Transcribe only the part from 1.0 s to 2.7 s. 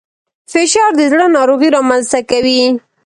زړه ناروغۍ رامنځته کوي